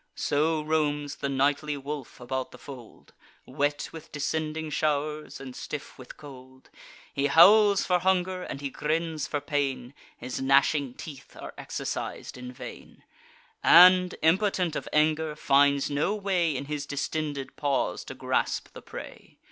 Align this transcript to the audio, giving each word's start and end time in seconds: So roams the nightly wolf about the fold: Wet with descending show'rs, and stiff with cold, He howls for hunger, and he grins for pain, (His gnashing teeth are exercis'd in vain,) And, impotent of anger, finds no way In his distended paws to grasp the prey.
So 0.15 0.63
roams 0.63 1.17
the 1.17 1.29
nightly 1.29 1.77
wolf 1.77 2.19
about 2.19 2.49
the 2.49 2.57
fold: 2.57 3.13
Wet 3.45 3.89
with 3.91 4.11
descending 4.11 4.71
show'rs, 4.71 5.39
and 5.39 5.55
stiff 5.55 5.95
with 5.99 6.17
cold, 6.17 6.71
He 7.13 7.27
howls 7.27 7.85
for 7.85 7.99
hunger, 7.99 8.41
and 8.41 8.61
he 8.61 8.71
grins 8.71 9.27
for 9.27 9.39
pain, 9.39 9.93
(His 10.17 10.41
gnashing 10.41 10.95
teeth 10.95 11.37
are 11.39 11.53
exercis'd 11.55 12.35
in 12.35 12.51
vain,) 12.51 13.03
And, 13.63 14.15
impotent 14.23 14.75
of 14.75 14.89
anger, 14.91 15.35
finds 15.35 15.91
no 15.91 16.15
way 16.15 16.55
In 16.57 16.65
his 16.65 16.87
distended 16.87 17.55
paws 17.55 18.03
to 18.05 18.15
grasp 18.15 18.69
the 18.73 18.81
prey. 18.81 19.37